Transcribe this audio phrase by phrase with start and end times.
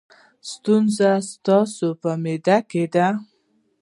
[0.51, 3.07] ستونزه ستاسو په معده کې ده.